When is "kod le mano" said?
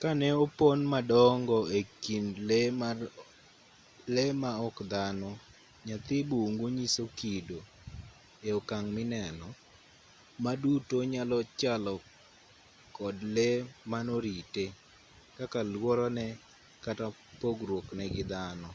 12.96-14.14